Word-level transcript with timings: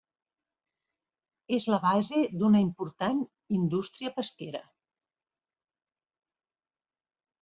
És 1.57 1.67
la 1.73 1.79
base 1.83 2.23
d'una 2.39 2.61
important 2.67 3.21
indústria 3.59 4.13
pesquera. 4.19 4.65